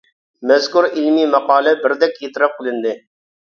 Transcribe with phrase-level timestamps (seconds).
[0.51, 2.97] مەزكۇر ئىلمىي ماقالە بىردەك ئېتىراپ قىلىندى.